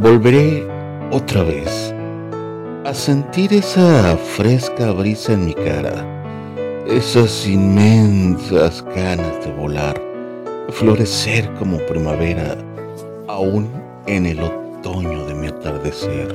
[0.00, 0.66] volveré
[1.12, 1.94] otra vez
[2.86, 6.06] a sentir esa fresca brisa en mi cara,
[6.86, 10.00] esas inmensas ganas de volar,
[10.70, 12.56] florecer como primavera,
[13.28, 13.70] aún
[14.06, 16.34] en el otoño de mi atardecer.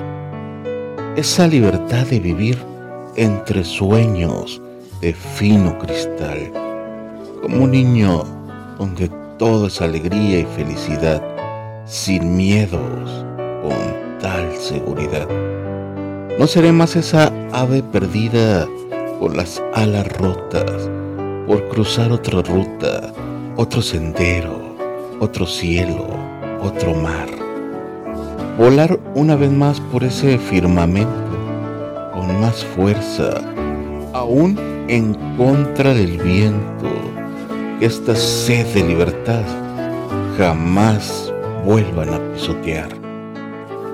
[1.16, 2.60] Esa libertad de vivir
[3.16, 4.62] entre sueños
[5.02, 6.52] de fino cristal,
[7.42, 8.26] como un niño
[8.78, 9.10] donde
[9.40, 11.24] todo es alegría y felicidad,
[11.86, 13.25] sin miedos,
[14.66, 15.28] seguridad.
[16.40, 18.68] No seré más esa ave perdida
[19.20, 20.90] con las alas rotas
[21.48, 23.14] por cruzar otra ruta,
[23.56, 24.76] otro sendero,
[25.20, 26.08] otro cielo,
[26.62, 27.28] otro mar.
[28.58, 31.12] Volar una vez más por ese firmamento
[32.14, 33.42] con más fuerza,
[34.14, 34.58] aún
[34.88, 36.90] en contra del viento,
[37.80, 39.44] que esta sed de libertad
[40.38, 41.32] jamás
[41.66, 43.05] vuelvan a pisotear.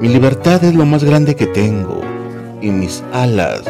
[0.01, 2.01] Mi libertad es lo más grande que tengo
[2.59, 3.61] y mis alas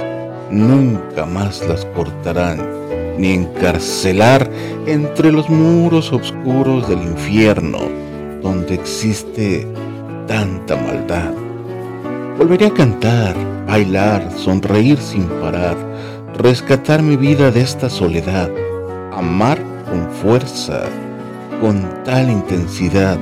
[0.50, 2.66] nunca más las cortarán
[3.18, 4.50] ni encarcelar
[4.86, 7.80] entre los muros oscuros del infierno
[8.42, 9.68] donde existe
[10.26, 11.34] tanta maldad.
[12.38, 13.36] Volveré a cantar,
[13.68, 15.76] bailar, sonreír sin parar,
[16.38, 18.50] rescatar mi vida de esta soledad,
[19.12, 20.84] amar con fuerza,
[21.60, 23.18] con tal intensidad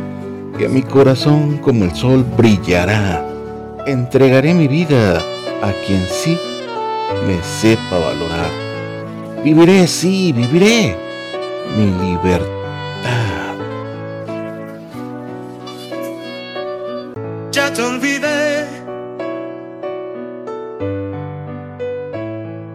[0.59, 3.25] que mi corazón como el sol brillará.
[3.87, 5.17] Entregaré mi vida
[5.61, 6.37] a quien sí
[7.25, 8.51] me sepa valorar.
[9.41, 10.97] Viviré, sí, viviré
[11.77, 13.55] mi libertad.
[17.53, 18.65] Ya te olvidé.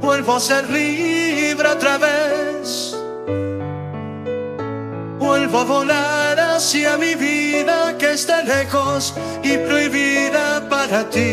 [0.00, 2.96] Vuelvo a ser libre otra vez.
[5.18, 11.32] Vuelvo a volar hacia mi vida que está lejos y prohibida para ti.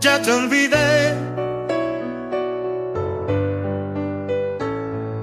[0.00, 1.14] Ya te olvidé.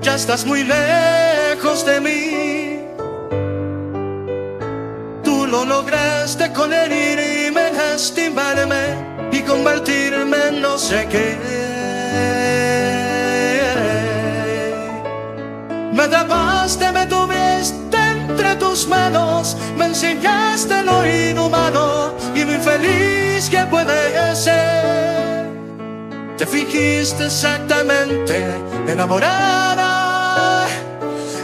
[0.02, 2.80] Ya estás muy lejos de mí.
[5.24, 8.86] Tú lo lograste con herirme, lastimarme
[9.32, 11.59] y convertirme en no sé qué.
[18.80, 25.48] Tus manos, me enseñaste lo inhumano y lo infeliz que puede ser.
[26.38, 28.36] Te fijiste exactamente
[28.88, 30.66] enamorada,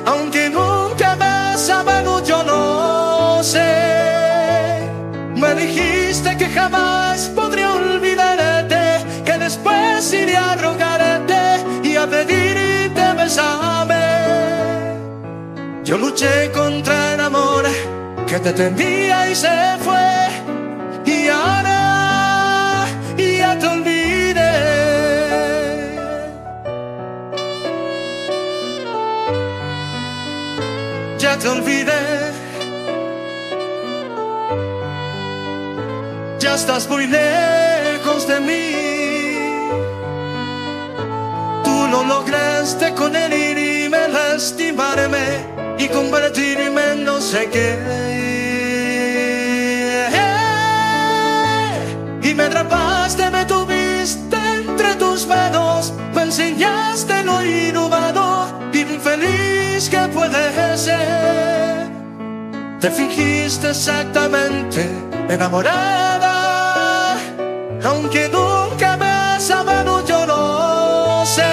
[0.06, 4.80] aunque nunca me has amado, yo no sé.
[5.36, 11.42] Me dijiste que jamás podría olvidarte, que después iría a rogarte
[11.84, 13.75] y a pedirte besame.
[15.86, 17.64] Yo luché contra el amor
[18.26, 20.08] que te tenía y se fue.
[21.06, 24.54] Y ahora ya te olvidé.
[31.20, 32.34] Ya te olvidé.
[36.40, 38.66] Ya estás muy lejos de mí.
[41.64, 43.35] Tú lo lograste con el
[52.24, 60.78] Y me atrapaste, me tuviste entre tus manos, me enseñaste lo inhumano, infeliz que puede
[60.78, 61.90] ser.
[62.80, 64.90] Te fingiste exactamente
[65.28, 67.18] enamorada,
[67.84, 71.44] aunque nunca me has amado, yo no sé.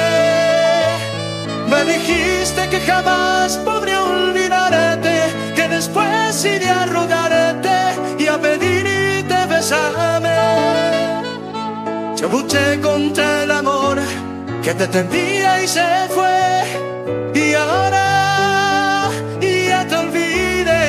[1.68, 4.21] Me dijiste que jamás podría olvidarte,
[12.32, 13.98] luché contra el amor
[14.64, 16.40] que te tenía y se fue,
[17.34, 19.10] y ahora
[19.40, 20.84] ya te olvidé.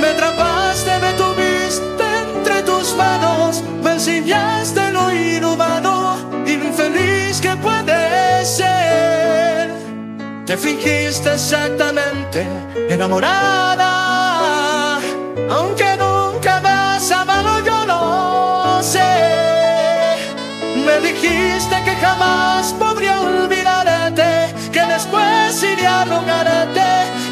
[0.00, 5.94] Me atrapaste, me tuviste entre tus manos, me enseñaste lo inhumano,
[6.46, 9.68] infeliz que puede ser.
[10.46, 12.46] Te fingiste exactamente
[12.88, 13.95] enamorada,
[25.86, 26.80] a rogarte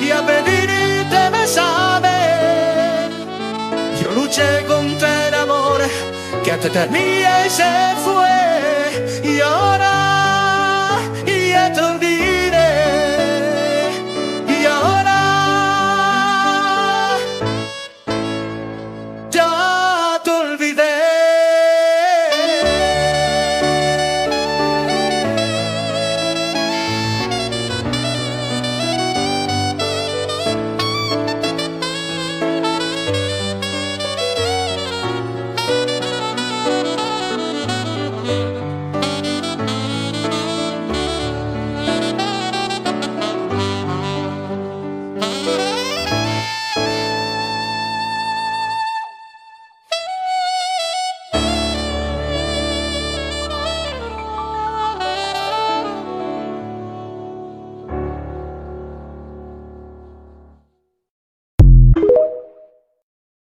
[0.01, 3.09] y a pedirte besame.
[4.01, 5.81] Yo luché contra el amor
[6.45, 7.73] que te tenía y se
[8.05, 8.44] fue,